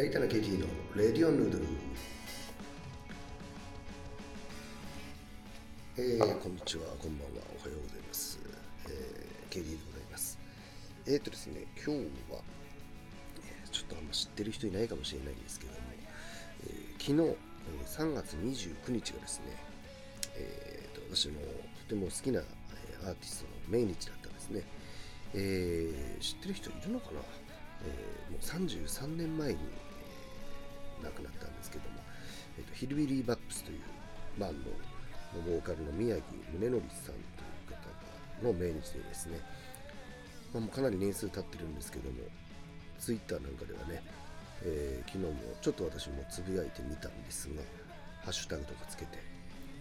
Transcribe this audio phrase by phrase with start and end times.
[0.00, 1.64] レイタナ KT のレディオヌードル
[5.98, 8.40] えー、こんにちは、こんばんは、おはようございます。
[8.88, 10.38] えー、KD でございます。
[11.06, 12.00] えーとですね、今日
[12.32, 12.40] は、
[13.44, 15.78] えーちょっとあんま知ってる人いないかもしれないんですけども、
[16.64, 19.44] えー昨日、えー3月29日がですね、
[20.34, 21.44] えーと私のと
[21.90, 24.62] ても好きなえーアーティストの命日だったんですね。
[25.34, 27.20] えー知ってる人いるのかな、
[27.84, 29.89] えーもう33年前に、えー
[31.02, 32.00] 亡くなったんですけども、
[32.58, 33.80] えーとヒルビリー・バップスという
[34.38, 36.26] バンドのボーカルの宮城
[36.58, 37.78] 宗則さんという
[38.42, 39.38] 方の命日でですね、
[40.52, 42.16] まあ、もうかなり年数経ってるんですけども、
[42.98, 44.02] ツイッターなんかではね、
[44.62, 47.62] えー昨日もちょっと私もつぶやいてみたんですが、
[48.22, 49.18] ハッシュタグとかつけて、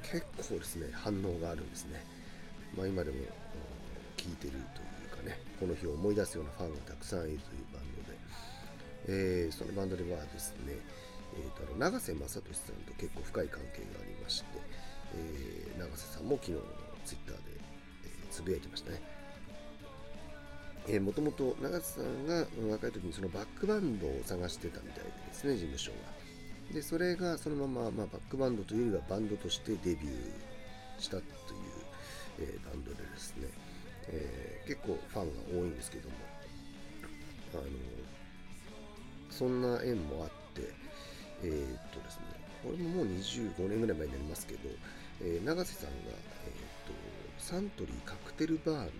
[0.04, 2.04] 結構ですね、反応があるんですね。
[2.78, 3.18] まあ、今でも
[4.16, 4.60] 聞いてるとい
[5.06, 7.40] うかね、この日を思い出すようなファンがたくさんいるという
[7.74, 7.84] バン
[9.08, 10.74] ドで、えーそのバンドではですね、
[11.36, 14.48] えーとあの永瀬正敏さんと結構深い関係がありまして、
[15.16, 16.60] えー永瀬さんも昨日の
[17.06, 17.42] ツイッターで、
[18.06, 19.02] えーつぶやいてましたね。
[20.88, 25.98] えーもともと永瀬さんが若い時にそのバックバンドを探してたみたいでですね、事務所が。
[26.74, 31.26] で、それがそのまま、まあ、バックバンドというよりはバンドとしてデビューしたという、
[32.40, 33.48] えーバンドでですね、
[34.08, 36.16] えー結構ファンが多いんですけども、
[37.54, 37.64] あの
[39.32, 40.39] そんな縁もあって、
[41.44, 42.24] えーっとですね、
[42.64, 44.70] これももう25年ぐらい前になりますけど、
[45.22, 46.14] えー永瀬さんが、えーっ
[46.88, 46.94] と
[47.38, 48.92] サントリーカクテルバーの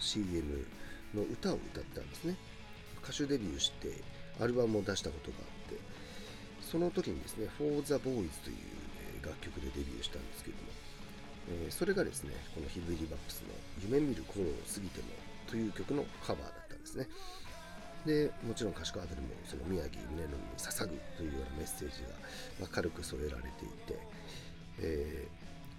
[0.00, 0.66] CM
[1.14, 2.36] の歌を歌ったんですね。
[3.02, 4.02] 歌手デビューして
[4.40, 5.78] アルバムを出したことがあって、
[6.60, 8.26] その時にですね、For the Boys という
[9.24, 10.62] 楽曲でデビューしたんですけども、
[11.64, 15.06] えーそれがですね、このヒルビリーバップスの夢見る頃を過ぎても
[15.46, 17.06] という曲のカバーだったんですね。
[18.08, 22.08] で、もちろん歌詞カードにもその宮城宗則に捧ぐというようなメッセージが
[22.58, 23.98] まあ軽く添えられていて、
[24.80, 25.28] え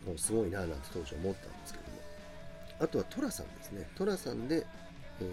[0.06, 2.00] ーもうすごいななんて当時思ったんですけども、
[2.80, 3.90] あとは寅さんですね。
[3.98, 4.66] 寅さんで、
[5.20, 5.24] え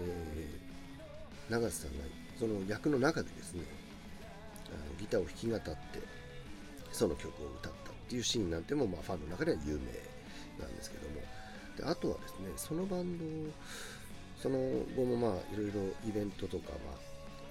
[1.49, 2.03] ー永瀬さんが
[2.37, 3.61] その役の中でですね、
[4.67, 5.77] あのギターを弾き語って、
[6.91, 9.79] その曲を歌ったっていうシーンなんても、まあ、ファンの中では有名
[10.59, 11.21] なんですけども、
[11.77, 13.25] であとはですね、そのバンド、
[14.41, 14.57] その
[14.95, 16.77] 後もまあ、いろいろイベントとかは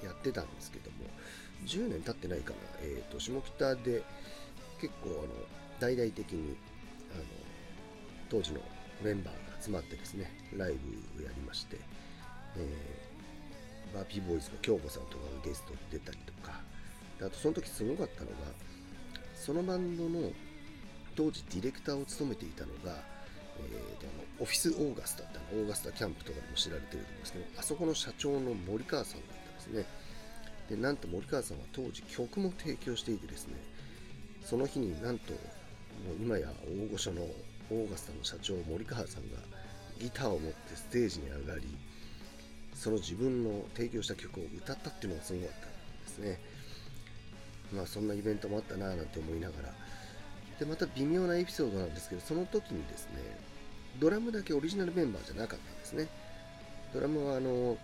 [0.05, 0.97] やってたんですけども、
[1.67, 4.03] 10年経ってないかな、えっ、と、下北で
[4.81, 5.29] 結構、あの、
[5.81, 6.57] 大々的に、
[7.13, 7.25] あの、
[8.29, 8.61] 当時の
[9.03, 10.75] メンバーが集まってですね、ライ
[11.17, 11.77] ブをやりまして、
[12.57, 13.07] えー
[13.95, 16.61] バーピーボーイズの京子さんとかがゲストで出たりとか、
[17.21, 18.37] あとその時すごかったのが、
[19.35, 20.31] そのバンドの
[21.15, 23.03] 当時ディレクターを務めていたのが、
[23.65, 29.87] えーとあのオフィスオーガスタってあのオーガスタキャンプとかでも知られてると思うんですけど、あそこの社長の森川さんだったんですね。
[30.69, 33.55] で、なんと森川さんは当時曲も提供していてですね、
[34.45, 35.41] その日になんと、もう
[36.21, 39.39] 今や大御所のオーガスタの社長森川さんが
[39.99, 41.63] ギターを持ってステージに上がり、
[42.75, 45.71] その自分の提供した曲を歌ったっていうのがすごかったん
[46.05, 46.39] ですね。
[47.73, 49.73] まあそんなイベントもあったなぁなんて思いながら。
[50.59, 53.46] で、また微妙なエピソードなんですけど、その時にですね、
[53.99, 56.09] ドラムだけオリジナルメンバーじゃなかったんですね。
[56.93, 57.77] ドラムはあの、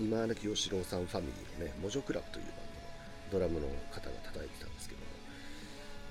[0.00, 2.54] 今荒清志郎さんファミリーのね、モジョクラブというバン
[3.32, 5.06] ドのドラムの方が叩いてたんですけども、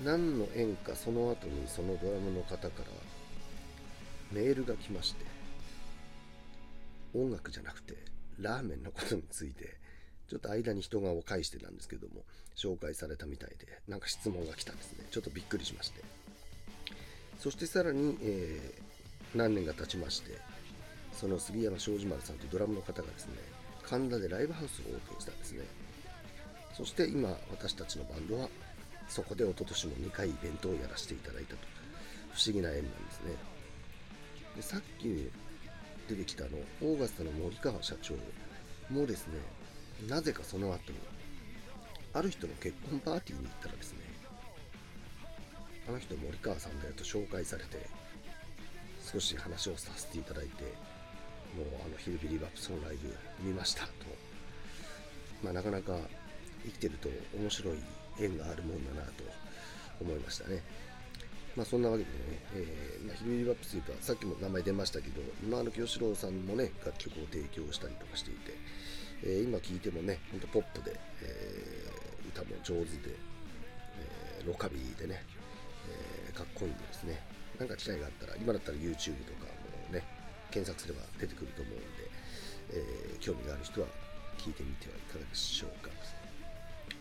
[0.04, 2.70] 何の縁かその後にそのドラムの方から
[4.32, 5.24] メールが来まして、
[7.14, 7.96] 音楽じゃなくて
[8.38, 9.76] ラーメンのことについて
[10.28, 12.22] ちょっと間に人がを介してなんですけども
[12.56, 13.56] 紹介されたみたいで
[13.88, 16.02] なんか質問が来たんですねちょっとびっくりしまして
[17.38, 18.88] そしてさらに、えー
[19.34, 20.38] 何年が経ちまして
[21.12, 23.32] その杉山庄司丸さんというドラムの方がですね
[23.82, 25.64] 神田でライブハウスをオープンしたんですね。
[26.74, 28.48] そして今私たちのバンドは
[29.08, 31.58] そこで一昨年も2回イベントをやらせていただいたと。
[32.34, 33.32] 不思議な縁なんですね。
[34.56, 35.30] でさっき
[36.06, 38.14] 出てきたあのオーガスタの森川社長
[38.90, 39.34] もですね
[40.06, 40.80] なぜかその後
[42.12, 44.00] ある人の結婚パーティーに行ったらですね
[45.88, 47.88] あの人森川さんだよと紹介されて
[49.00, 50.64] 少し話をさせていただいて
[51.56, 53.90] もうあのヒルビリーバップスのライブ見ましたと。
[55.42, 55.96] まあなかなか
[56.64, 57.08] 生きてると
[57.38, 57.78] 面白い
[58.20, 59.24] 縁があるもんだなと
[60.00, 60.62] 思いましたね。
[61.56, 62.16] まあそんなわけでね、
[62.54, 68.52] えーまあ、ヒルビリーバップスというか、さっきも名前出ましたけど、今の清志郎さんもね、楽曲を提供したりとかしていて、
[69.24, 73.16] えー今聴いてもね、ほんとポップで、えー歌も上手で、
[74.42, 75.24] えロカビーでね、
[76.38, 77.18] かっこいいんでですね、
[77.58, 79.50] なんか機会があったら、今だったら YouTube とか
[79.90, 80.06] もね、
[80.52, 81.84] 検索すれば出てくると思うんで、
[82.70, 83.88] えー興味がある人は
[84.38, 85.90] 聞いてみてはいかがでしょうか。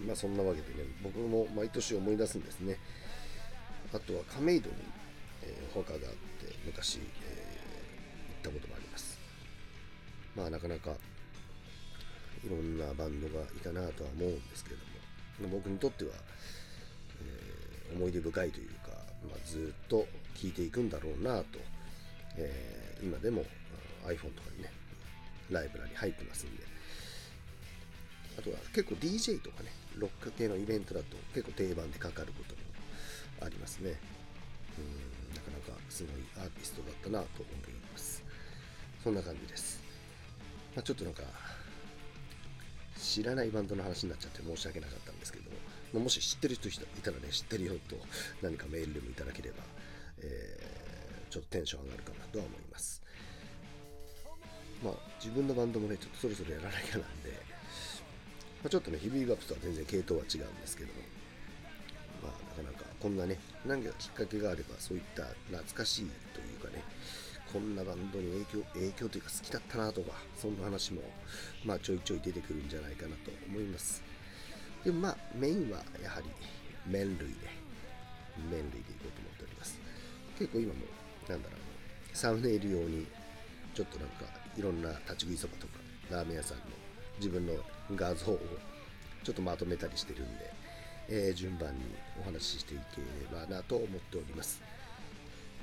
[0.01, 2.79] まあそんなわけでね、僕も毎年思い出すんですね。
[3.93, 4.75] あとは亀戸に、
[5.43, 9.19] えー、お墓があって昔、えー、行ったこともあります。
[10.35, 10.91] まあなかなか
[12.43, 14.77] いろんなバンドがいたなとは思うんですけれ
[15.39, 16.11] ども、僕にとっては、
[17.21, 18.86] えー、思い出深いというか、
[19.23, 20.05] まあ、ずっと
[20.35, 21.59] 聴いていくんだろうなと、
[22.37, 23.43] えー、今でも
[24.05, 24.71] iPhone とかにね、
[25.49, 26.63] ライブラに入ってますんで、
[28.37, 32.61] あとは結構 DJ とかね、ロック系のイベントだと結構定番でかかることも
[33.41, 33.99] ありますね。
[34.77, 37.55] うん、なかなかすごいアーティストだったなと思い
[37.91, 38.23] ます。
[39.03, 39.81] そんな感じです。
[40.75, 41.23] まあ、ちょっとなんか、
[42.97, 45.57] 知らないバンドの話になっちゃって申し訳なかったんですけども、
[45.93, 47.95] まあ、もし知ってる人いたらね、知ってるよと
[48.41, 49.63] 何かメールでもいただければ、
[50.19, 53.01] えー、ちょっとテンション上がるかなとは思います。
[54.83, 57.31] まあ、自分のバンドもね、ちょっとそろそろやらなきゃなんで、
[58.61, 60.99] まあ、ちょっとね、ヒビーバップとは全然系統は違うんですけども、
[62.23, 66.83] まあ、なかなかこんなね、何かきっかけがあれば、そういった懐かしいというかね、
[67.51, 71.01] こんなバンドに影響、影響というか好きだったなとか、そんな話も、
[71.63, 74.03] まあちょいちょい出てくるんじゃないかなと思います。
[74.87, 76.29] でまあメインはやはり
[76.85, 77.35] 麺類で、
[78.49, 79.77] 麺類でいこうと思っております。
[80.39, 80.79] 結構今も、
[81.27, 83.05] なんだろう、サムネイル用に、
[83.75, 84.23] ちょっとなんか
[84.57, 85.73] いろんな立ち食いそばとか、
[86.09, 86.63] ラーメン屋さんの
[87.17, 87.53] 自分の
[87.97, 88.39] 画像を
[89.25, 90.53] ちょっとまとめたりしてるんで、
[91.09, 91.81] えー、順番に
[92.21, 94.61] お話ししていければなと思っております。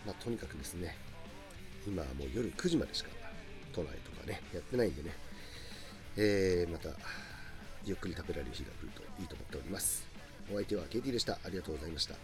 [0.05, 0.99] まあ、とにかくですね、
[1.88, 3.09] 今はもう夜9時までしか
[3.73, 5.12] 都内とかね、やってないんでね、
[6.19, 6.91] えー、また
[7.84, 10.06] ゆっくり食べられる日が来るといいと思っております。
[10.50, 11.34] お相手は KT でした。
[11.44, 12.14] ありがとうございました。